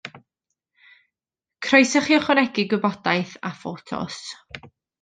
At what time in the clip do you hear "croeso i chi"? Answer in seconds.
1.67-2.17